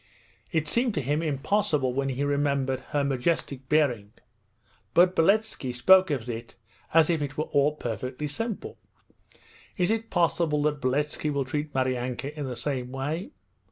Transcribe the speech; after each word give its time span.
It 0.51 0.67
seemed 0.67 0.95
to 0.95 1.01
him 1.01 1.21
impossible 1.21 1.93
when 1.93 2.09
he 2.09 2.23
remembered 2.23 2.79
her 2.89 3.03
majestic 3.03 3.69
bearing. 3.69 4.13
But 4.95 5.15
Beletski 5.15 5.71
spoke 5.71 6.09
of 6.09 6.27
it 6.27 6.55
as 6.91 7.11
if 7.11 7.21
it 7.21 7.37
were 7.37 7.43
all 7.53 7.73
perfectly 7.75 8.27
simple. 8.27 8.79
'Is 9.77 9.91
it 9.91 10.09
possible 10.09 10.63
that 10.63 10.81
Beletski 10.81 11.29
will 11.29 11.45
treat 11.45 11.75
Maryanka 11.75 12.35
in 12.35 12.47
the 12.47 12.55
same 12.55 12.91
way? 12.91 13.29